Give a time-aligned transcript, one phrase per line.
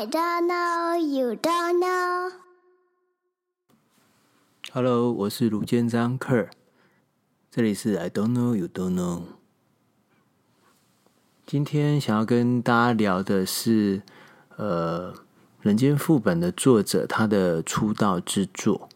[0.00, 2.32] I don't know, you don't know.
[4.72, 6.48] Hello，我是卢建章 Kurt，
[7.50, 9.24] 这里是 I don't know, you don't know。
[11.44, 14.00] 今天想要跟大家聊的是，
[14.56, 15.12] 呃，
[15.60, 18.88] 《人间副本》的作者他的出道之作，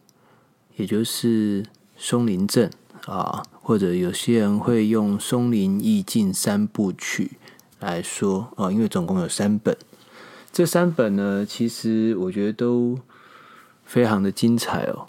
[0.75, 2.71] 也就是松林镇
[3.05, 7.37] 啊，或者有些人会用《松林意境三部曲》
[7.85, 9.77] 来说啊，因为总共有三本。
[10.55, 12.97] 这三本呢，其实我觉得都
[13.83, 15.05] 非常的精彩哦。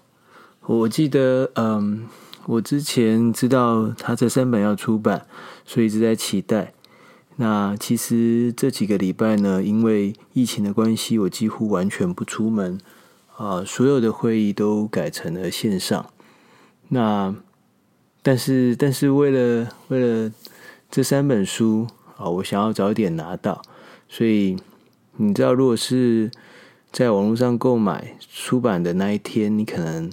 [0.62, 2.08] 我记得，嗯，
[2.46, 5.24] 我之前知道他这三本要出版，
[5.64, 6.74] 所以一直在期待。
[7.36, 12.80] 那其实这几个礼拜呢，因为疫情的关系，我几乎完全不出门
[13.36, 16.10] 啊，所有的会议都改成了线上。
[16.88, 17.32] 那
[18.20, 20.32] 但是，但是为了为了
[20.90, 23.62] 这三本书啊，我想要早点拿到，
[24.08, 24.56] 所以。
[25.18, 26.30] 你知道，如果是
[26.92, 30.10] 在网络上购买出版的那一天，你可能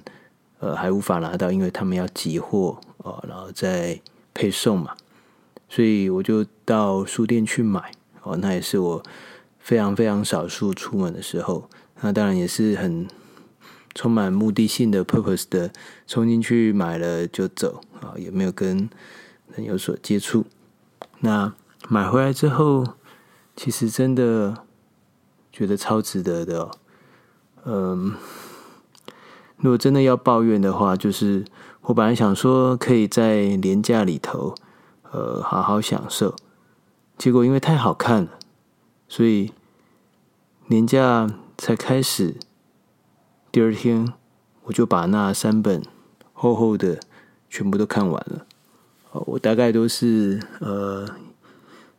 [0.59, 3.99] 呃还无法拿到，因为他们要集货哦，然后再
[4.33, 4.95] 配送嘛。
[5.67, 9.03] 所以我就到书店去买哦，那也是我
[9.59, 11.69] 非常非常少数出门的时候。
[12.01, 13.05] 那当然也是很
[13.93, 15.71] 充满目的性的 purpose 的，
[16.07, 18.89] 冲进去买了就走啊，也没有跟
[19.55, 20.45] 人有所接触。
[21.19, 21.53] 那
[21.89, 22.85] 买回来之后，
[23.55, 24.62] 其实真的。
[25.53, 26.71] 觉得超值得的哦，
[27.65, 28.15] 嗯，
[29.57, 31.45] 如果真的要抱怨的话，就是
[31.81, 34.55] 我本来想说可以在年假里头，
[35.11, 36.35] 呃，好好享受，
[37.19, 38.31] 结果因为太好看了，
[39.07, 39.53] 所以
[40.69, 42.35] 年假才开始，
[43.51, 44.11] 第二天
[44.63, 45.83] 我就把那三本
[46.33, 46.99] 厚厚的
[47.47, 48.47] 全部都看完了。
[49.11, 51.07] 我大概都是呃，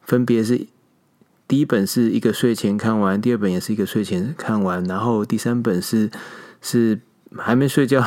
[0.02, 0.66] 分别是。
[1.46, 6.10] 第一本是一个睡前看完，第二本也是一个睡前看完，然后第三本是
[6.62, 7.00] 是
[7.36, 8.02] 还没睡觉，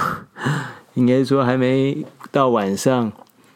[0.96, 3.12] 应该说还没到晚上，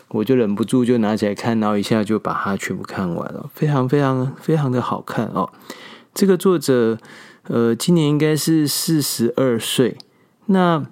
[0.10, 5.50] 我就忍不住就拿起来看，然后一下就把它全部看完了，非常非常非常的好看哦。
[6.14, 7.00] 这个作者
[7.48, 9.98] 呃今年应该是四十二岁，
[10.46, 10.86] 那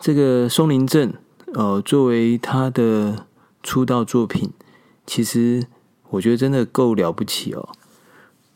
[0.00, 1.12] 这个松林镇
[1.52, 3.26] 呃作为他的
[3.62, 4.50] 出道作品，
[5.06, 5.66] 其实。
[6.10, 7.68] 我觉得真的够了不起哦，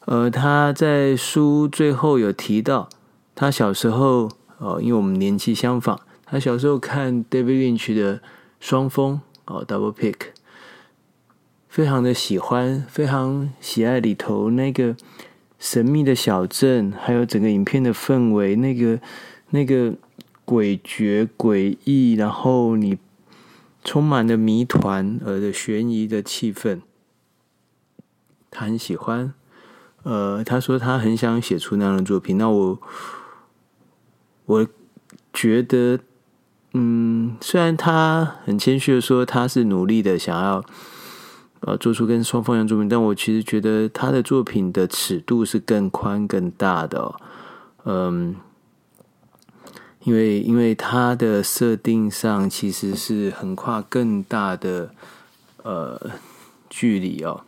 [0.07, 2.89] 呃，他在书最后有提到，
[3.35, 8.19] 他小时候哦，因为我们年纪相仿，他小时候看 David Lynch 的
[8.59, 9.21] 《双峰》
[9.53, 10.13] 哦，《Double Pick》，
[11.69, 14.97] 非常的喜欢，非常喜爱里头那个
[15.59, 18.99] 神秘的小镇，还有整个影片的氛围，那个
[19.51, 19.93] 那个
[20.47, 22.99] 诡谲诡异，然后你
[23.85, 26.81] 充满了谜团呃的悬疑的气氛。
[28.55, 29.33] 他很喜欢，
[30.03, 32.37] 呃，他说他很想写出那样的作品。
[32.37, 32.79] 那我，
[34.45, 34.67] 我
[35.33, 35.99] 觉得，
[36.75, 40.63] 嗯，虽然他很谦虚的说他是努力的想要，
[41.61, 47.17] 呃，做出跟双峰一样作品，但我其实觉得他的作品的尺度是更宽更大的哦，
[47.85, 48.37] 嗯，
[50.05, 54.95] 因为因为他的设定上其实是横跨更大的
[55.63, 55.99] 呃
[56.69, 57.45] 距离哦。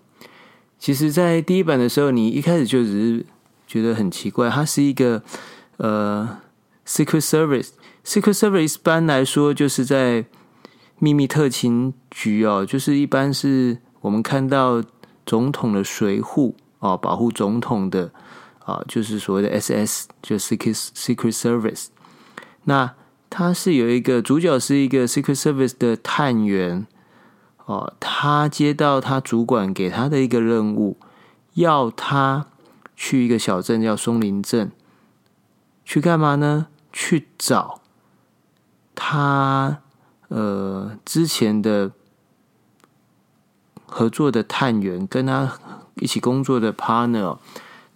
[0.84, 3.26] 其实，在第一版的时候，你一开始就只是
[3.66, 5.22] 觉得很奇怪，它是一个
[5.78, 6.28] 呃
[6.86, 7.68] ，Secret Service。
[8.04, 10.26] Secret Service 一般来说就是在
[10.98, 14.84] 秘密特勤局哦，就是一般是我们看到
[15.24, 18.12] 总统的随扈哦，保护总统的
[18.66, 21.86] 啊，就是所谓的 SS，就 Secret Secret Service。
[22.64, 22.92] 那
[23.30, 26.86] 它是有一个主角是一个 Secret Service 的探员。
[27.66, 30.98] 哦，他接到他主管给他的一个任务，
[31.54, 32.46] 要他
[32.94, 34.70] 去一个小镇叫松林镇，
[35.82, 36.66] 去干嘛呢？
[36.92, 37.80] 去找
[38.94, 39.78] 他
[40.28, 41.92] 呃之前的
[43.86, 45.58] 合作的探员，跟他
[45.94, 47.38] 一起工作的 partner。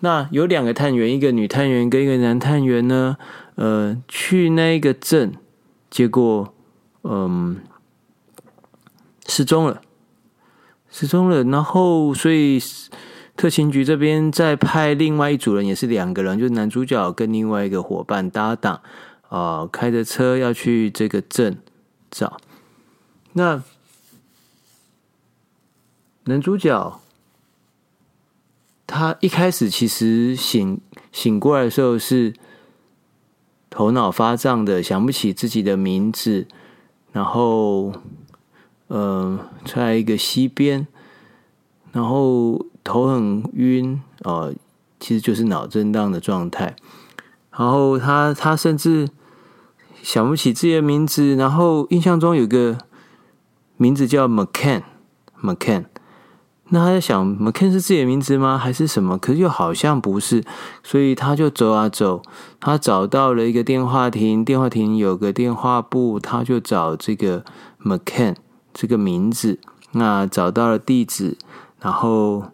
[0.00, 3.18] 那有两个探员，一个女探员跟一个男探员呢，
[3.56, 5.34] 呃，去那个镇，
[5.90, 6.54] 结果
[7.02, 7.58] 嗯。
[9.38, 9.80] 失踪了，
[10.90, 11.44] 失踪了。
[11.44, 12.60] 然后，所以
[13.36, 18.82] 特勤局这边再派另外一组人，也是两个人，就是男主角跟另外一个伙伴搭档，
[19.28, 21.62] 啊、呃，开着车要去这个镇
[22.10, 22.38] 找。
[23.34, 23.62] 那
[26.24, 27.00] 男主角
[28.88, 30.80] 他一开始其实醒
[31.12, 32.34] 醒过来的时候是
[33.70, 36.48] 头脑发胀的，想不起自己的名字，
[37.12, 37.92] 然后。
[38.88, 40.86] 呃，在一个溪边，
[41.92, 44.54] 然后头很晕啊、呃，
[44.98, 46.74] 其实就是脑震荡的状态。
[47.50, 49.08] 然后他他甚至
[50.02, 52.78] 想不起自己的名字，然后印象中有个
[53.76, 55.86] 名字叫 McCann，McCann。
[56.70, 58.58] 那他在想，McCann 是自己的名字吗？
[58.58, 59.16] 还是什么？
[59.16, 60.44] 可是又好像不是，
[60.82, 62.22] 所以他就走啊走，
[62.60, 67.44] 他找到了一个电话亭，电话亭有个电话簿，他就找这个
[67.82, 68.36] McCann
[68.78, 69.58] 这个名字，
[69.90, 71.36] 那找到了地址，
[71.80, 72.44] 然后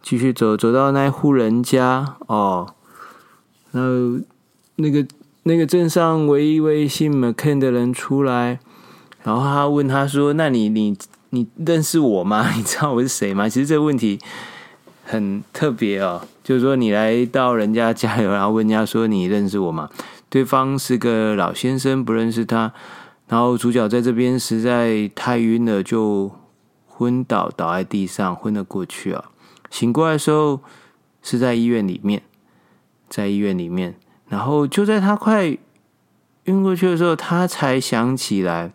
[0.00, 2.72] 继续走，走到那户人家哦，
[3.72, 4.20] 然后
[4.76, 5.04] 那个
[5.42, 8.60] 那个镇上唯一一位姓 McCann 的人出来，
[9.24, 10.96] 然后他问他说：“那你你？”
[11.30, 12.48] 你认识我吗？
[12.56, 13.48] 你知道我是谁吗？
[13.48, 14.18] 其实这个问题
[15.04, 19.90] 很特别哦，就是说你来到人家家里，然后问人家说你认识我吗？
[20.30, 22.72] 对方是个老先生，不认识他。
[23.28, 26.30] 然后主角在这边实在太晕了，就
[26.86, 29.30] 昏倒，倒在地上，昏了过去啊。
[29.70, 30.60] 醒过来的时候
[31.22, 32.22] 是在医院里面，
[33.08, 33.98] 在医院里面。
[34.28, 35.56] 然后就在他快
[36.44, 38.72] 晕过去的时候，他才想起来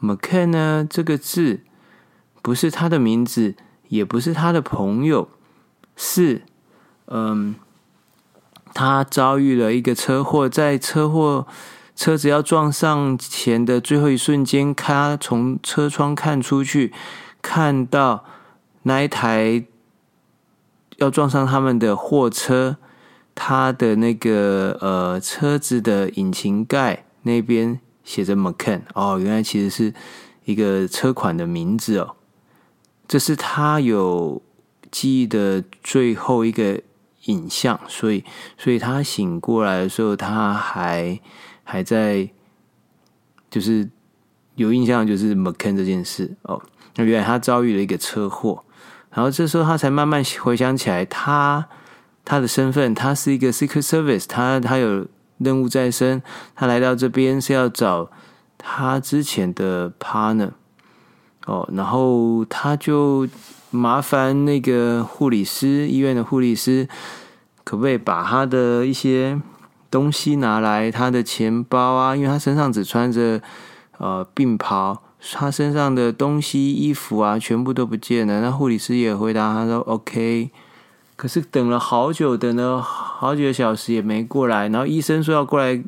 [0.00, 1.60] ，McCann 呢这个字。
[2.42, 3.54] 不是他的名字，
[3.88, 5.28] 也不是他的朋友，
[5.94, 6.40] 是，
[7.04, 7.54] 嗯，
[8.72, 11.46] 他遭遇了一个车祸，在车祸
[12.00, 16.94] 车子要撞上前的最后一瞬间，他从车窗看出去，
[17.42, 18.24] 看到
[18.84, 19.66] 那一台
[20.96, 22.78] 要撞上他们的货车，
[23.34, 29.92] 他的那个呃车子的引擎盖那边写着 McCann，哦，原来其实是
[30.46, 32.16] 一个车款的名字哦。
[33.06, 34.40] 这是他有
[34.90, 36.80] 记忆的最后一个
[37.26, 38.24] 影像，所以，
[38.56, 41.20] 所以他醒过来的时候，他还
[41.70, 42.28] 还在，
[43.48, 43.88] 就是
[44.56, 46.60] 有印象，就是 McCann 这件事哦。
[46.96, 48.64] 那原来他遭遇了一个车祸，
[49.12, 51.68] 然后这时候他才慢慢回想起来，他
[52.24, 55.06] 他的身份，他是一个 Secret Service，他他有
[55.38, 56.20] 任务在身，
[56.56, 58.10] 他来到这边是要找
[58.58, 60.50] 他之前的 partner。
[61.46, 63.26] 哦，然后他就
[63.70, 66.88] 麻烦那个护理师，医院的护理师，
[67.64, 69.40] 可不可以把他的一些
[69.90, 70.90] 东西拿来？
[70.90, 73.40] 他的钱包啊，因为他身上只穿着
[73.98, 75.02] 呃病袍，
[75.32, 78.40] 他身上的东西、衣服啊，全部都不见了。
[78.40, 80.50] 那护理师也回答他说：“OK。”
[81.16, 84.68] 可是等了好久，等了好几个小时也没过来。
[84.68, 85.82] 然后医生说要过来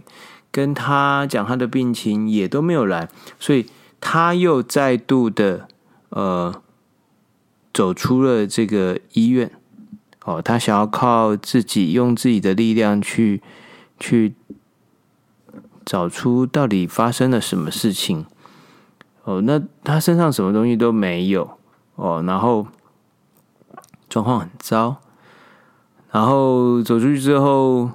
[0.50, 3.08] 跟他讲他的病情，也都没有来，
[3.38, 3.66] 所以。
[4.04, 5.68] 他又再度的
[6.08, 6.60] 呃
[7.72, 9.48] 走出了这个医院
[10.24, 13.40] 哦，他想要靠自己用自己的力量去
[14.02, 14.34] 去
[15.84, 18.26] 找出到底发生了什么事情
[19.22, 19.40] 哦。
[19.42, 21.58] 那他身上什么东西都没有
[21.94, 22.66] 哦，然后
[24.08, 24.96] 状况很糟，
[26.10, 27.90] 然后走出去之后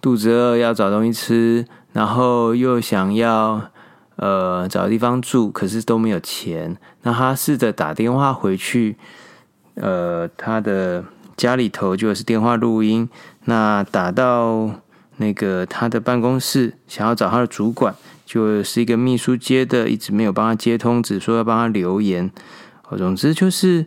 [0.00, 3.70] 肚子饿要找东西吃，然后又想要。
[4.16, 6.76] 呃，找地方住，可是都没有钱。
[7.02, 8.96] 那他试着打电话回去，
[9.74, 11.02] 呃，他的
[11.34, 13.08] 家里头就是电话录音。
[13.46, 14.70] 那打到
[15.22, 17.94] 那个他的办公室，想要找他的主管，
[18.26, 22.28] 就是一个秘书接的，一直没有帮他接通，只说要帮他留言。
[22.98, 23.86] 总之就是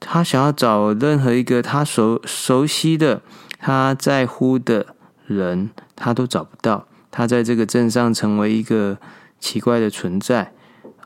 [0.00, 3.22] 他想要找任何一个他熟熟悉的、
[3.60, 4.94] 他在乎的
[5.26, 6.86] 人，他都找不到。
[7.10, 8.98] 他在这个镇上成为一个
[9.40, 10.52] 奇怪的存在，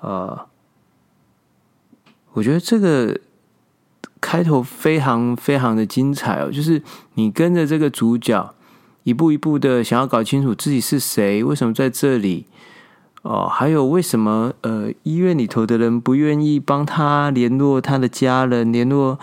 [0.01, 0.47] 呃，
[2.33, 3.21] 我觉得这个
[4.21, 6.83] 开头非常非常的精彩哦，就是
[7.15, 8.55] 你跟着这个主角
[9.05, 12.47] 一步一步的想要搞清楚自己是谁，为什么在这里，
[13.23, 19.19] 哦，还有为什么呃医院里头的人不愿意帮他联络他的家人，联络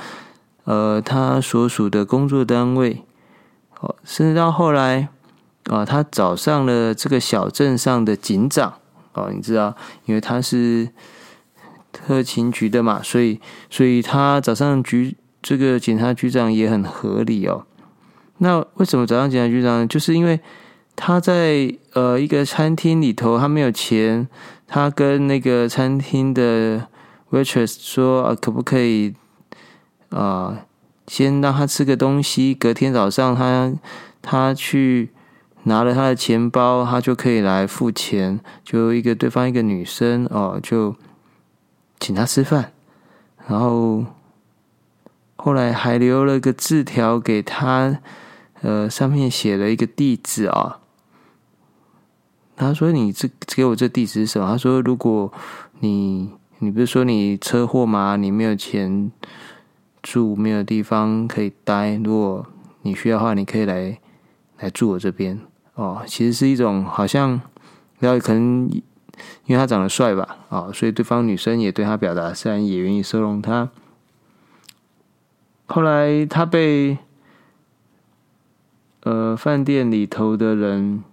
[0.64, 3.04] 呃他所属的工作单位，
[3.80, 5.10] 哦，甚至到后来。
[5.66, 8.74] 啊，他找上了这个小镇上的警长
[9.14, 10.90] 哦，你知道，因为他是
[11.92, 17.68] 特勤局的嘛，所以，所以他找上局这个警察局长也很合理哦。
[18.40, 19.88] 那为什么找上警察局长？
[19.88, 20.40] 就是因为
[20.96, 24.28] 他在呃一个餐厅里头，他没有钱，
[24.68, 26.88] 他跟那个餐厅的
[27.32, 29.14] waitress 说啊，可不可以
[30.10, 30.66] 啊，
[31.08, 33.74] 先让他吃个东西，隔天早上他
[34.22, 35.12] 他去。
[35.64, 38.40] 拿了他的钱包，他就可以来付钱。
[38.64, 40.96] 就一个对方一个女生哦，就
[42.00, 42.72] 请他吃饭，
[43.46, 44.06] 然后
[45.36, 48.00] 后来还留了个字条给他，
[48.62, 50.80] 呃，上面写了一个地址啊、
[52.56, 55.32] 他说：“你这给我这地址是什么？”他说：“如果
[55.80, 58.18] 你你不是说你车祸吗？
[58.18, 59.10] 你没有钱
[60.04, 61.96] 住，没有地方可以待。
[61.96, 62.46] 如果
[62.82, 63.98] 你需要的话，你可以来
[64.58, 65.40] 来住我这边
[65.76, 66.04] 哦。
[66.06, 67.40] 其实是一种好像，
[68.00, 68.70] 然后可能
[69.46, 73.70] 因为他长得帅吧，哦，所以对方女生也对他表达善意，也愿意收容他。
[75.68, 76.98] 后来他被
[79.04, 81.04] 呃饭店里头的人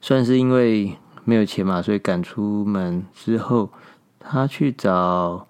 [0.00, 3.70] 算是因为没有钱嘛，所以赶出门之后，
[4.18, 5.46] 他去找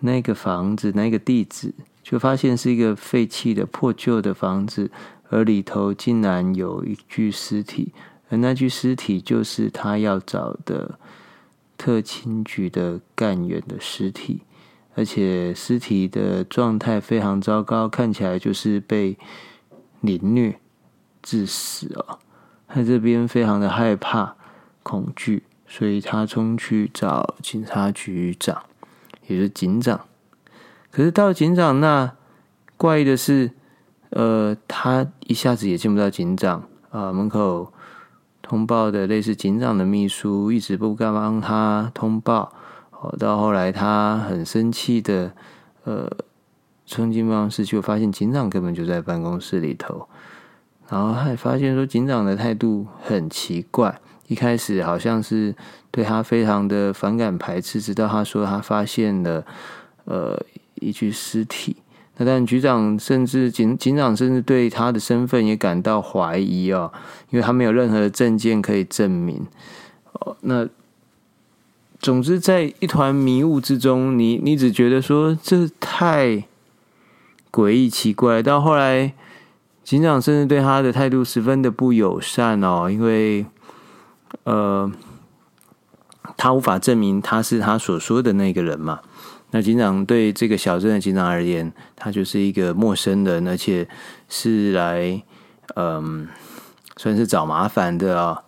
[0.00, 4.90] 那个房子那个地址，就发现是一个废弃的破旧的房子，
[5.28, 7.92] 而里头竟然有一具尸体，
[8.28, 10.98] 而那具尸体就是他要找的
[11.76, 14.40] 特勤局的干员的尸体。
[14.96, 19.18] 而且尸体的状态非常糟糕，看起来就是被
[20.04, 20.60] 凌虐
[21.22, 22.18] 致死哦。
[22.68, 24.36] 他这边非常的害怕、
[24.82, 28.64] 恐惧，所以他冲去找警察局长，
[29.26, 30.00] 也就是警长。
[30.90, 32.12] 可是到警长那，
[32.76, 33.50] 怪异的是，
[34.10, 37.12] 呃，他一下子也见不到警长啊、呃。
[37.12, 37.72] 门口
[38.42, 42.52] 通报的类似警长的秘书一直不敢帮他通报。
[43.18, 45.32] 到后来，他很生气的，
[45.84, 46.10] 呃，
[46.86, 50.08] 冲进办公室，就发现警长根本就在办公室里头。
[50.88, 54.00] 然后他也发现说，警长的态度很奇怪。
[54.26, 55.54] 一开始好像是
[55.90, 59.44] 对他非常的反感排斥，直到他说他发现了
[60.04, 60.38] 呃
[60.76, 61.76] 一具尸体。
[62.16, 66.92] 那但局长甚至警警长甚至对他的身份也感到怀疑哦，
[67.30, 69.46] 因为他没有任何的证件可以证明。
[70.12, 70.68] 哦，那。
[72.00, 76.44] 总之，在一团迷雾之中，你你只觉得说这太
[77.54, 78.42] 诡异奇怪。
[78.42, 79.14] 到后来，
[79.84, 83.46] 警长甚至对他的态度十分的不友善哦，因为
[84.42, 84.90] 呃，
[86.36, 88.98] 他无法证明他是他所说的那个人嘛。
[89.52, 93.88] 那警长对这个小镇的警长而言，他就是一个陌生人，而且
[94.28, 95.22] 是来
[95.76, 96.26] 嗯、
[96.96, 98.42] 算是找麻烦的啊、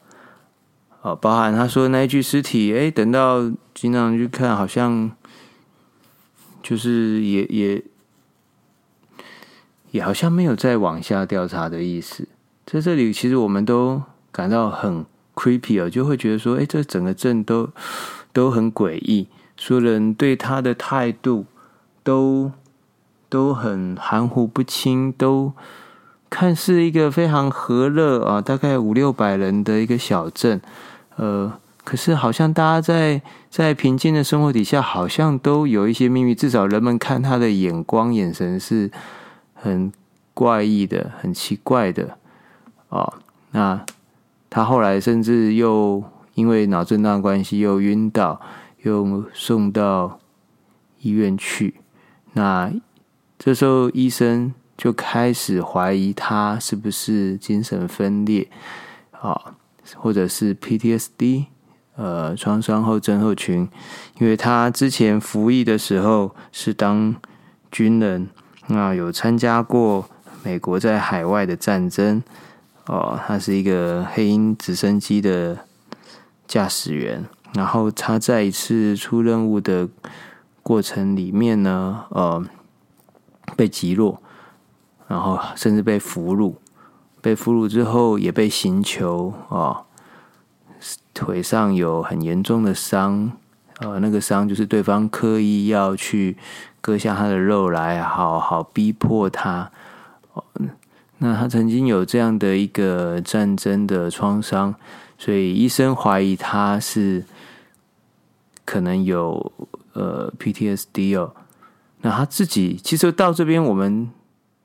[1.03, 1.13] 哦。
[1.13, 5.13] 哦，包含他说的那一具尸体，哎，等到警长去看，好像
[6.61, 7.85] 就是也也
[10.01, 12.27] 好像没有再往下调查的意思。
[12.65, 17.69] 在这里，其实我们都感到很 creepy 哦，就会觉得说，哎，这整个镇都
[18.33, 21.47] 都很诡异，所有人对他的态度
[22.03, 22.51] 都
[23.29, 25.53] 都很含糊不清，都
[26.29, 30.61] 看似一个非常和乐啊，大概五六百人的一个小镇。
[31.17, 31.53] 呃，
[31.85, 36.35] 可是好像大家在在平静的生活底下，好像都有一些秘密。
[36.35, 38.91] 至少人们看他的眼光、眼神是
[39.67, 39.93] 很
[40.33, 42.17] 怪异的、很奇怪的
[42.89, 43.15] 哦，
[43.51, 43.85] 那
[44.49, 46.05] 他后来甚至又
[46.35, 48.41] 因为脑震荡关系又晕倒，
[48.83, 50.21] 又送到
[51.01, 51.81] 医院去。
[52.35, 52.73] 那
[53.39, 58.49] 这时候医生就开始怀疑他是不是精神分裂
[59.11, 59.57] 啊？
[59.97, 61.47] 或者是 PTSD，
[61.97, 63.69] 呃，创伤后症候群，
[64.21, 67.17] 因为他之前服役的时候是当
[67.71, 68.29] 军人，
[68.69, 70.09] 那有参加过
[70.43, 72.23] 美国在海外的战争，
[72.87, 75.59] 哦，他是一个黑鹰直升机的
[76.47, 79.89] 驾驶员，然后他在一次出任务的
[80.63, 82.45] 过程里面呢，呃，
[83.57, 84.21] 被击落，
[85.07, 86.55] 然后甚至被俘虏。
[87.23, 89.85] 被俘虏之后，也被刑求哦，
[91.13, 93.33] 腿上有很严重的伤，
[93.81, 96.37] 呃，那个伤就是对方刻意要去
[96.87, 99.73] 割下他的肉来，好好逼迫他。
[101.19, 104.73] 那他曾经有这样的一个战争的创伤，
[105.19, 107.25] 所以医生怀疑他是
[108.65, 109.53] 可能有
[109.95, 111.35] 呃 PTSD 哦。
[112.03, 114.09] 那他自己其实到这边，我们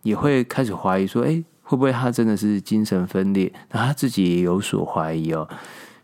[0.04, 1.44] 也会开始怀疑说，哎。
[1.64, 3.50] 会不会他真的是精神分裂？
[3.72, 5.48] 那他自己也有所怀疑哦。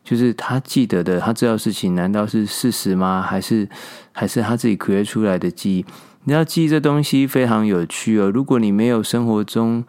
[0.02, 3.22] 就是他记得的，他知道事情，难道是事实吗？
[3.22, 3.68] 还是
[4.14, 5.86] 还是他自己 create 出来的记忆？
[6.28, 8.30] 你要记这东西非常有趣哦。
[8.30, 9.86] 如果你没有生活中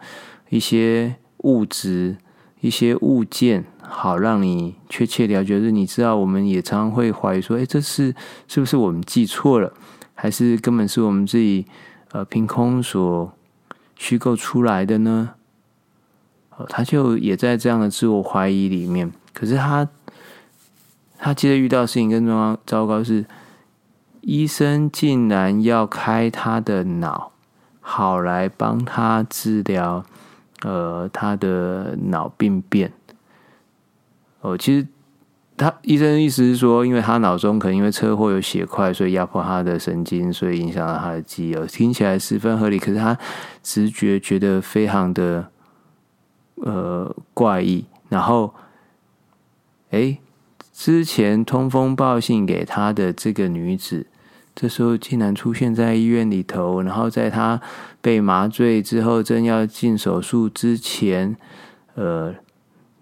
[0.47, 2.15] 一些物质、
[2.61, 8.15] 一些物件，好让你确切了解，就是你知道，我们也常常会怀疑说：哎，这是
[8.47, 9.73] 是不是我们记错了？
[10.15, 11.65] 还是根本是我们自己
[12.13, 13.33] 呃凭空所
[13.97, 15.31] 虚构出来的呢？
[16.55, 19.85] 哦他就也在这样的自我怀疑里面，可是他
[21.17, 23.25] 他接着遇到的事情更糟糟糕，是
[24.29, 27.31] 医生竟然要开他的脑，
[27.81, 30.05] 好来帮他治疗，
[30.61, 32.93] 呃，他的脑病变。
[34.41, 34.87] 哦，其实
[35.57, 42.77] 他医生的意思是说，因为他脑中可能因为车祸有血块，所以压迫他的神经，所以影响到他的肌肉，听起来十分合理。
[42.77, 43.17] 可是他
[43.63, 45.49] 直觉觉得非常的
[46.57, 47.85] 呃怪异。
[48.09, 48.53] 然后，
[49.89, 50.19] 哎，
[50.71, 54.05] 之前通风报信给他的这个女子，
[54.59, 56.81] 这时候竟然出现在医院里头。
[56.81, 57.61] 然后在他
[58.01, 61.37] 被麻醉之后，正要进手术之前，
[61.95, 62.35] 呃，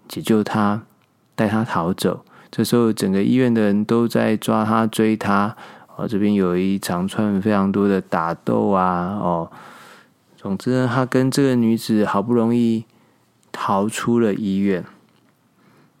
[0.06, 0.82] 解救他，
[1.34, 2.24] 带他逃走。
[2.48, 5.56] 这时候，整个医院的人都在抓他、追他。
[5.96, 9.18] 哦，这边有一长串非常多的打斗啊！
[9.20, 9.50] 哦，
[10.36, 12.84] 总之呢，他跟这个女子好不容易
[13.50, 14.84] 逃出了医院，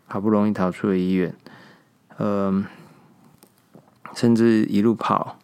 [0.06, 1.34] 好不容易逃出了医院，
[2.18, 2.64] 嗯，
[4.14, 5.36] 甚至一路跑，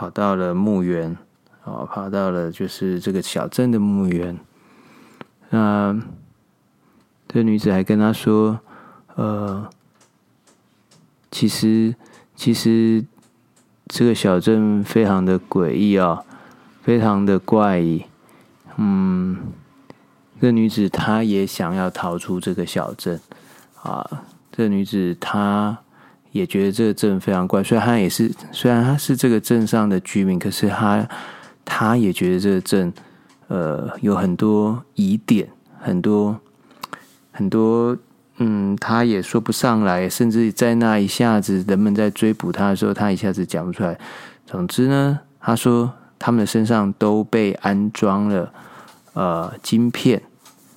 [0.00, 1.14] 跑到了墓园，
[1.64, 4.38] 哦，跑到了就是这个小镇的墓园。
[5.50, 5.94] 那
[7.28, 8.60] 这女子还跟他说。
[9.16, 9.68] 呃，
[11.30, 11.94] 其实
[12.34, 13.04] 其实
[13.88, 16.24] 这个小镇非常的诡异啊，
[16.82, 18.06] 非常的怪异。
[18.76, 19.36] 嗯，
[20.40, 23.20] 这女子她也想要逃出这个小镇
[23.82, 24.22] 啊。
[24.50, 25.80] 这女子她
[26.32, 31.08] 也觉得这个镇非常怪，虽然他也是虽然他是这个镇上的居民，可是他
[31.64, 32.92] 他也觉得这个镇
[33.48, 36.38] 呃有很多疑点，很多
[37.30, 37.96] 很多。
[38.42, 44.00] 嗯，他也说不上来，甚至在那一下子，人们在追捕他的时候，他一下子讲不出来。
[44.46, 48.50] 总之呢，他说他们的身上都被安装了
[49.12, 50.22] 呃晶片，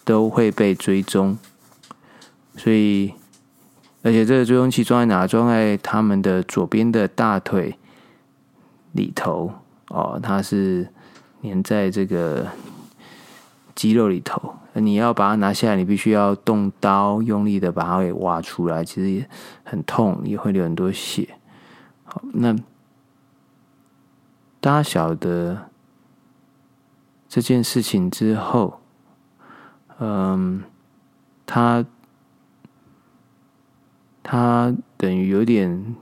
[0.04, 1.38] 都会被追踪。
[2.58, 3.14] 所以，
[4.04, 5.26] 而且这个追踪器装在哪？
[5.26, 7.80] 装在他们的左边的大腿
[8.92, 9.52] 里头
[9.88, 10.88] 哦，它是
[11.42, 12.48] 粘在这个
[13.74, 14.56] 肌肉里头。
[14.74, 19.30] 你要把它拿下来，你必须要动刀，用力的把它给挖出来，其实也
[19.64, 21.38] 很痛，也会流很多血。
[22.04, 22.54] 好，那
[24.60, 25.70] 大家晓得
[27.30, 28.82] 这件事情之后，
[30.00, 30.64] 嗯，
[31.46, 31.86] 他
[34.24, 35.96] 他等于有点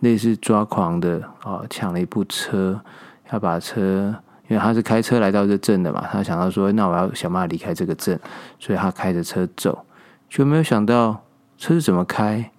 [0.00, 2.82] 类似抓狂的啊，抢了一部车，
[3.32, 4.14] 要把车。
[4.48, 8.18] 因为他是开车来到这镇的嘛，他想到说，那我要想办法离开这个镇，
[8.58, 9.86] 所以他开着车走，
[10.28, 11.22] 就没有想到
[11.56, 12.50] 车是怎么开，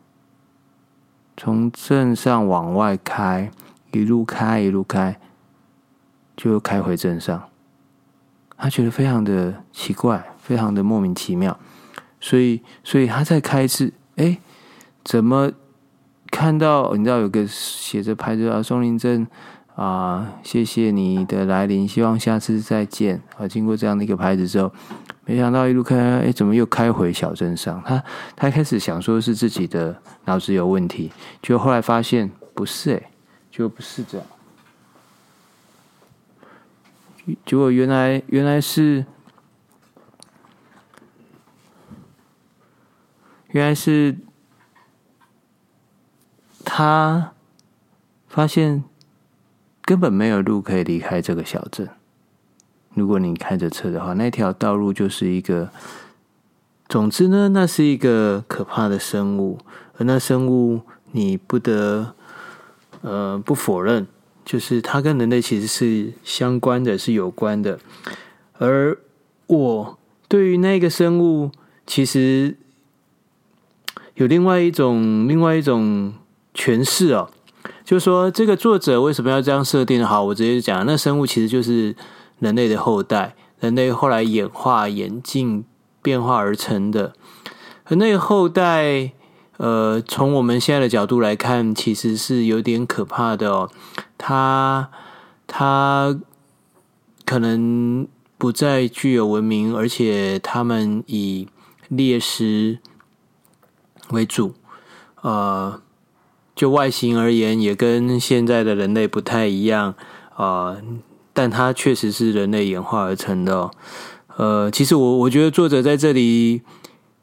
[1.35, 3.51] 从镇上往外开，
[3.91, 5.19] 一路开一路开，
[6.37, 7.43] 就开回镇上。
[8.55, 11.59] 他觉得非常的奇怪，非常的莫名其妙，
[12.21, 14.37] 所以，所以他在开次，哎，
[15.03, 15.51] 怎么
[16.31, 16.93] 看到？
[16.95, 19.27] 你知道有个写着牌子啊，松林镇。
[19.73, 23.19] 啊，谢谢你的来临，希望下次再见。
[23.37, 24.71] 啊，经过这样的一个牌子之后，
[25.25, 27.81] 没想到一路开，哎，怎么又开回小镇上？
[27.83, 28.03] 他
[28.35, 31.09] 他开始想说是自己的脑子有问题，
[31.41, 33.09] 结果后来发现不是，哎，
[33.49, 34.27] 就不是这样。
[37.45, 39.03] 结果原来原来是
[43.51, 44.17] 原来是
[46.65, 47.33] 他
[48.27, 48.83] 发现。
[49.83, 51.89] 根本没有路可以离开这个小镇。
[52.93, 55.69] 如果你开着车的话，那条道路就是一个……
[56.87, 59.57] 总之呢，那是一个可怕的生物。
[59.97, 62.13] 而那生物，你不得
[63.01, 64.07] 呃不否认，
[64.45, 67.79] 就是它跟人类其实是相关的，是有关的。
[68.59, 68.97] 而
[69.47, 71.51] 我对于那个生物，
[71.85, 72.55] 其实
[74.15, 76.13] 有另外一种另外一种
[76.53, 77.29] 诠释哦。
[77.83, 80.05] 就是说，这个作者为什么要这样设定？
[80.05, 81.95] 好，我直接讲，那生物其实就是
[82.39, 85.65] 人类的后代，人类后来演化、演进、
[86.01, 87.13] 变化而成的。
[87.85, 89.11] 而那个后代，
[89.57, 93.69] 呃，从我们现在的角度来看，其实是有点可怕的哦。
[94.17, 94.89] 它，
[95.45, 96.17] 它
[97.25, 101.47] 可能不再具有文明，而且他们以
[101.89, 102.79] 猎食
[104.11, 104.53] 为主，
[105.21, 105.81] 呃。
[106.53, 109.95] 就外形而言，也跟现在的人类不太一样
[110.35, 110.81] 啊、呃，
[111.33, 113.71] 但它确实是人类演化而成的、
[114.35, 116.61] 呃，其实我我觉得作者在这里，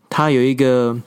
[0.09, 0.99] 他有一个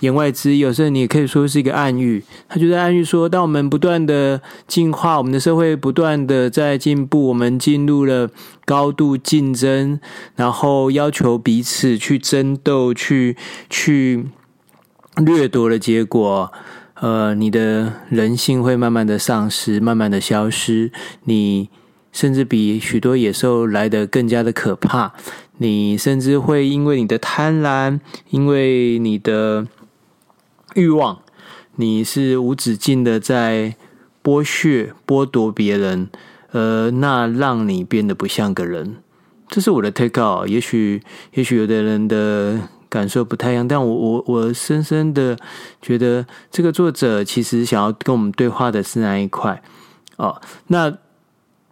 [0.00, 2.22] 言外之意，有时候你也可以说是一个暗喻。
[2.46, 8.30] 他就在暗喻说，当我们不断的进化，我们的社会不断的在进步，我们进入了
[8.66, 9.98] 高度竞争，
[10.36, 13.36] 然后要求彼此去争斗、去
[13.70, 14.26] 去
[15.16, 16.52] 掠夺的结果。
[16.94, 20.92] 呃，你的人性会慢慢的丧失，慢慢的消失。
[21.24, 21.68] 你
[22.12, 25.12] 甚至比许多野兽来得更加的可怕。
[25.56, 27.98] 你甚至会因为你的贪婪，
[28.30, 29.66] 因为你的
[30.74, 31.22] 欲望，
[31.74, 33.74] 你是无止境的在
[34.22, 36.08] 剥削、剥夺别人，
[36.52, 38.96] 呃，那让你变得不像个人。
[39.48, 40.48] 这是我的 take out。
[40.48, 41.02] 也许，
[41.34, 42.60] 也许有的人的
[42.92, 45.34] 感受不太一样，但我我我深深的
[45.80, 49.62] 觉得，这个作者其实想要跟我们对话的是那一块
[50.16, 50.42] 哦。
[50.66, 50.98] 那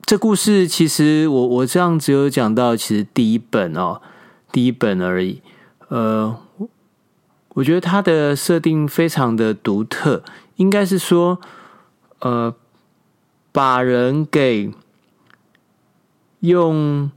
[0.06, 4.00] 这故事其实我我这样只有讲到其实第一本哦，
[4.50, 5.42] 第一本而已。
[5.88, 6.34] 呃，
[7.50, 10.24] 我觉得它的设定非常的独特，
[10.56, 11.38] 应该是说，
[12.20, 12.54] 呃，
[13.52, 14.70] 把人给
[16.40, 17.10] 用。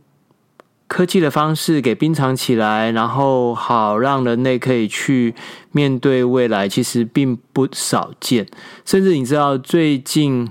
[0.87, 5.33] 科技的方式给冰藏起来，然后好让人类可以去
[5.71, 8.47] 面对未来，其实并不少见。
[8.85, 10.49] 甚至你知道，最近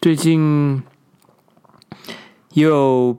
[0.00, 0.82] 最近
[2.54, 3.16] 有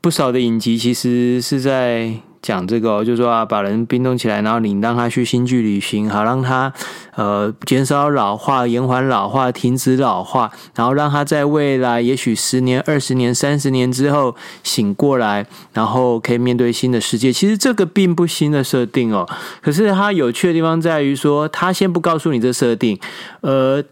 [0.00, 2.20] 不少的影集，其实是在。
[2.42, 6.72] 讲这个哦，就是说啊，把人冰冻起来，然后你让他去星际旅行，好让他
[7.16, 17.32] 呃减少老化、延缓老化、停止老化，然后让他在未来也许十年、二十年、三十年之后醒过来，然后可以面对新的世界。
[17.32, 19.28] 其实这个并不新的设定哦，
[19.60, 22.98] 可是它有趣的地方在于说，他先不告诉你这设定，
[23.40, 23.84] 而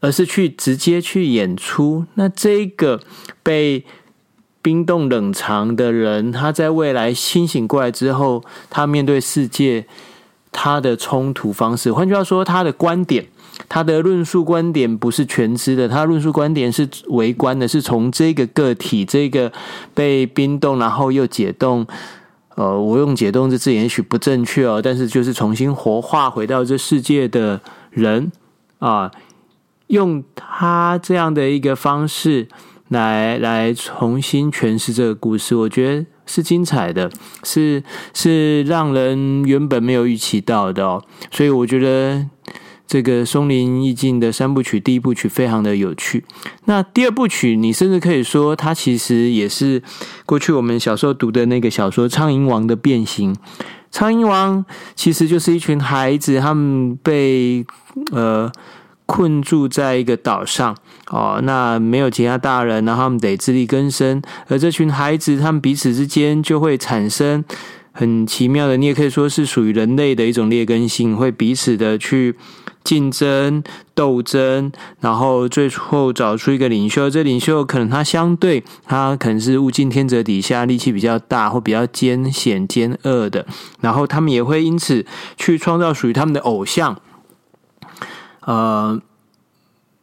[0.00, 2.04] 而是去直接去演出。
[2.14, 3.00] 那这个
[3.42, 3.84] 被。
[4.60, 9.86] 冰冻冷藏的人，他在未来清醒过来之后，他面对世界，
[10.50, 13.26] 他的冲突方式，换句话说，他的观点，
[13.68, 19.52] 他的论述观点不是全知的，他论述观点是微观的，是从这个个体，这个
[19.94, 21.86] 被冰冻然后又解冻，
[22.56, 28.32] 呃，我用解冻这字也许不正确哦，但是就是重新活化回到这世界的人
[28.80, 29.10] 啊，
[29.86, 32.48] 用他这样的一个方式。
[32.88, 37.10] 来来重新诠释这个故事，我觉得是精彩的，
[37.44, 37.82] 是
[38.14, 41.02] 是让人原本没有预期到的哦。
[41.30, 42.26] 所以我觉得
[42.86, 46.24] 这个松林意境的三部曲，第一部曲非常的有趣。
[46.64, 49.82] 那第二部曲，你甚至可以说，它其实也是
[50.24, 53.36] 过去我们小时候读的那个小说《苍蝇王》的变形。
[53.90, 57.66] 苍蝇王其实就是一群孩子，他们被
[58.12, 58.50] 呃。
[59.08, 60.76] 困住在一个岛上
[61.10, 64.20] 哦，那没有其他大人，然后他们得自力更生。
[64.48, 67.42] 而这群孩子，他们彼此之间就会产生
[67.90, 72.36] 很奇妙的，你也可以说是属于人类的一种劣根性，会彼此的去
[72.84, 73.62] 竞争、
[73.94, 77.08] 斗争，然后最后找出一个领袖。
[77.08, 83.46] 这领袖可能他相对他可能是物竞天择底下力气比较大或比较艰险艰恶的，
[83.80, 85.06] 然后他们也会因此
[85.38, 87.00] 去创造属于他们的偶像。
[88.48, 88.98] 呃，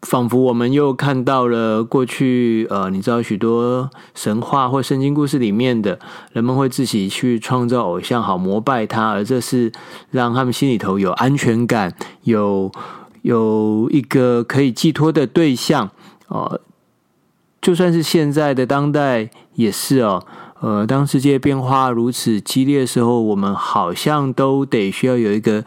[0.03, 5.97] 仿佛我们又看到了过去，呃，你知道许多神话或圣经故事里面的
[6.31, 9.71] 人们会自己去创造偶像，好膜拜他，而这是
[10.11, 12.71] 让他们心里头有安全感，有
[13.23, 15.89] 有一个可以寄托的对象。
[16.27, 16.61] 呃，
[17.59, 20.23] 就算是现在的当代也是哦。
[20.61, 25.63] 呃，当世界变化如此激烈的时候，我们好像都得需要有一个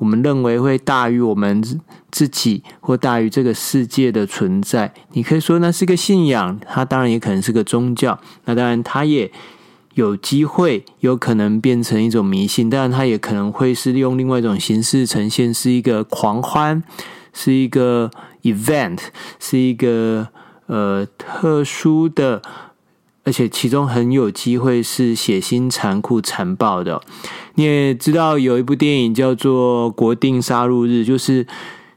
[0.00, 1.80] 我们认为会大于我们。
[2.12, 8.18] 自己或大于这个世界的存在，你可以说那是个信仰，它当然也可能是个宗教。
[8.46, 9.30] 那当然，它也
[9.94, 16.82] 有机会有可能变成一种迷信，当然，它也可能会是利用另外一种形式呈现，是一个狂欢，
[17.32, 18.10] 是一个
[18.42, 18.98] event，
[19.38, 20.26] 是一个
[20.66, 22.42] 呃特殊的，
[23.22, 27.00] 而且其中很有机会是血腥、残酷、残暴的。
[27.54, 31.46] 你也知道有一部电影叫做《国定杀戮日》，就是。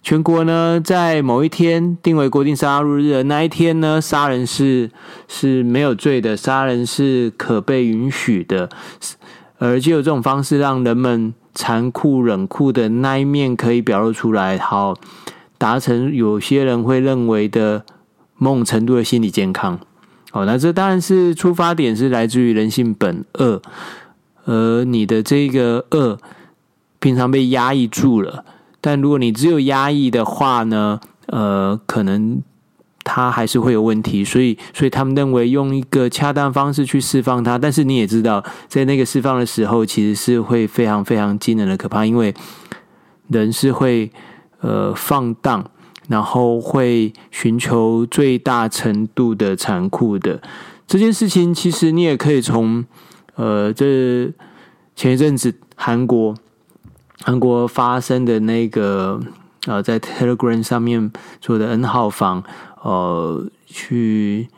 [0.05, 4.91] 全国呢，在某一天定为国定杀戮日的那一天呢，杀人是
[5.29, 8.67] 是没有罪的，杀人是可被允许的，
[9.59, 14.93] 而就有这种方式，让人们残酷冷酷的那一面可以表露出来，好
[15.57, 17.85] 达成有些人会认为的
[18.35, 19.79] 某种程度的心理健康。
[20.33, 23.61] 哦，那这当然是出发点是来自于人性本恶，
[24.45, 26.17] 而你的这个恶
[26.99, 28.45] 平常被压抑住了。
[28.81, 32.41] 但如果你只有压抑的话呢，呃，可能
[33.05, 37.57] 它还是会有问题，所以，所以他们认为用一个恰当方式去释放它。
[37.57, 42.33] 但是你也知道，在那个释放的时候，其实是会非常非常惊人的可怕，因为
[43.29, 44.11] 人是会
[44.59, 45.69] 呃放荡，
[46.09, 50.41] 然后会寻求最大程度的残酷的。
[50.85, 52.83] 这件事情，其实你也可以从
[53.35, 54.31] 呃，这
[54.95, 56.35] 前一阵子韩国。
[57.25, 59.17] 韩国发生的那个
[59.65, 62.43] 呃，在 Telegram 上面做的 N 号房，
[62.81, 64.49] 呃，去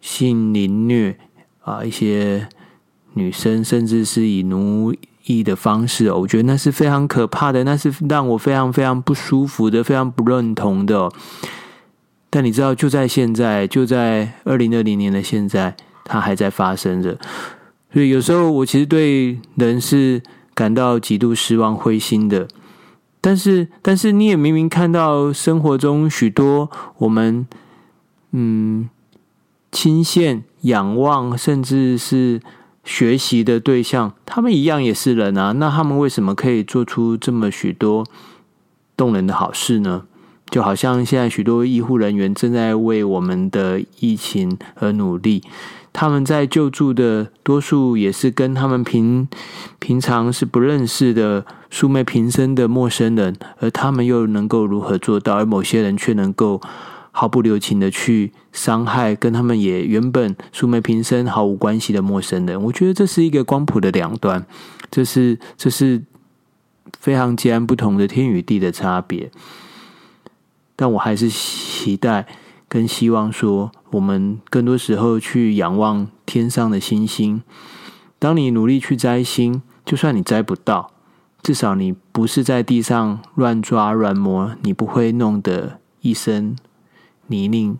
[0.00, 1.18] 性凌虐
[1.60, 2.48] 啊、一些
[3.12, 11.10] 女生，甚至是以奴役的方式，我觉得那是非常可怕的，那是让我非常非常不舒服的，非常不认同的。
[12.30, 17.18] 但你知道，就在现在，就在二零二零年的现在，它还在发生着。
[17.94, 20.20] 所以有时候我其实对人是
[20.52, 22.48] 感到极度失望、灰心的。
[23.20, 27.46] 但是，但是你也明明看到生活中许多我们
[28.32, 28.90] 嗯
[29.70, 32.40] 钦羡、仰望，甚至是
[32.82, 35.52] 学习的对象，他们一样也是人啊。
[35.52, 38.04] 那他们为什么可以做出这么许多
[38.96, 40.06] 动人的好事呢？
[40.50, 45.44] 就好像现在许多医护人员正在为我们的疫情而努力。
[45.94, 49.28] 他们在救助的多数也是跟他们平
[49.78, 55.36] 平常是不认识的素昧平生的陌生人，而他们又能够如何做到？
[55.36, 56.60] 而某些人却能够
[57.12, 62.60] 毫不留情的去伤害跟他们也原本素昧平生毫无关系的陌生人。
[62.60, 64.44] 我觉得这是一个光谱的两端，
[64.90, 66.02] 这是这是
[66.98, 69.30] 非常截然不同的天与地的差别。
[70.74, 72.26] 但我还是期待。
[72.74, 77.40] 更希望说，我们更多时候去仰望天上的星星。
[78.18, 80.90] 当你努力去摘星，就算你摘不到，
[81.40, 86.56] 至少你不是在地上乱抓乱摸，你不会弄得一身
[87.28, 87.76] 泥泞，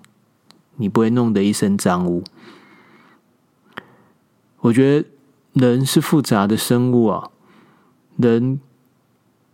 [0.77, 2.23] 你不会弄得一身脏污。
[4.61, 5.09] 我觉得
[5.55, 7.31] 人是复杂的生物啊，
[8.17, 8.61] 人。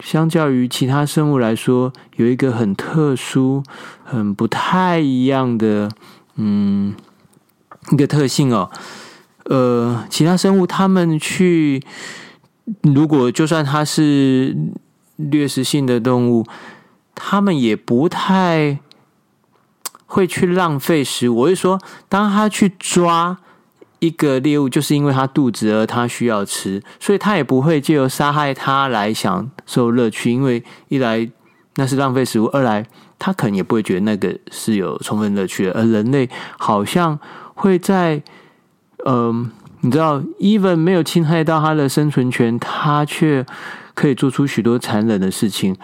[0.01, 3.63] 相较于其他生物来说，有一个很特殊、
[4.03, 5.91] 很不太一样的，
[6.37, 6.95] 嗯，
[7.93, 8.71] 一个特性哦。
[9.45, 11.83] 呃，其他生物他们去，
[12.83, 14.57] 如果就算它是
[15.17, 16.47] 掠食性的动物，
[17.15, 18.79] 他们也不太
[20.07, 21.37] 会去浪费食物。
[21.37, 23.39] 我是说，当他去抓。
[24.01, 30.33] 一个猎物就是因为它肚子饿，它需要吃，所以它也不会借由杀害它来享受乐趣。
[30.33, 31.31] 因为一来
[31.77, 32.87] 那是浪费食物，二来
[33.19, 35.73] 它可能也不会觉得那个是有充分乐趣的。
[35.73, 37.19] 而人类好像
[37.55, 38.23] 会在，
[39.05, 39.51] 嗯、
[39.83, 43.45] 你知道，even 没有侵害到它的生存权，它却
[43.93, 45.77] 可以做出许多残忍的事情。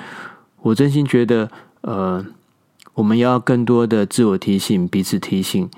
[0.62, 1.50] 我真心觉得，
[1.82, 2.24] 呃，
[2.94, 5.68] 我们要更多的自我提醒，彼此提醒，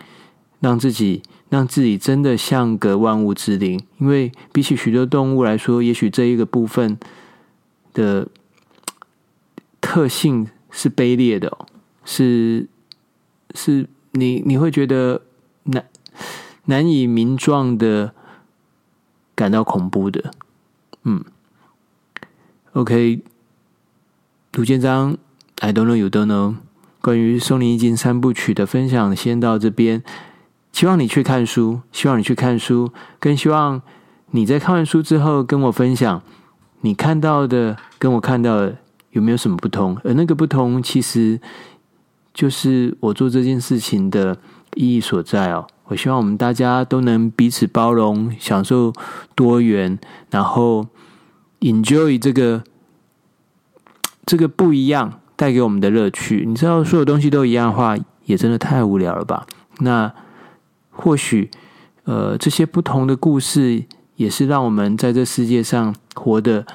[0.61, 1.21] 让自己。
[1.51, 6.99] 让自己真的像个万物之灵，因为比起许多动物来说，也许这一个部分
[7.95, 8.29] 的
[9.81, 11.57] 特性是卑劣的，
[12.05, 12.69] 是
[13.55, 15.23] 是你你会觉得
[15.65, 15.85] 难
[16.67, 18.13] 难以名状的
[19.35, 20.31] 感到恐怖的。
[21.05, 21.25] 嗯
[22.75, 23.23] ，OK，
[24.53, 25.17] 卢建彰
[25.61, 26.57] ，I don't know you don't know，
[27.01, 30.05] 关于《松林一经》三部曲的分享先到这边。
[30.79, 33.83] 希望你去看书，希望你去看书，更希望
[34.31, 36.23] 你在看完书之后跟我分享
[36.83, 38.77] 你看到的跟我看到的
[39.11, 41.41] 有没有什么不同，而那个不同其实
[42.33, 44.39] 就是我做这件事情的
[44.77, 45.67] 意义所在哦。
[45.87, 48.93] 我希望我们大家都能彼此包容，享受
[49.35, 49.99] 多元，
[50.31, 50.87] 然后
[51.59, 52.63] enjoy 这个
[54.25, 56.45] 这个不一样带给我们的乐趣。
[56.47, 59.45] 你知道，所有东西都一样的话，也真的太无聊了吧？
[59.81, 60.15] 那。
[60.99, 61.49] 或许，
[62.05, 63.85] 呃，这些不同的故事
[64.17, 66.67] 也是让我们在这世界上活的、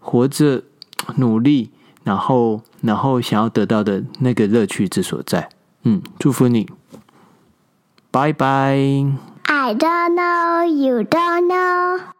[0.00, 0.64] 活着、
[1.16, 1.70] 努力，
[2.02, 5.48] 然后，然后想要得到的那个乐趣之所在。
[5.84, 6.68] 嗯，祝福你，
[8.10, 8.76] 拜拜。
[9.44, 12.17] I don't know, you don't know.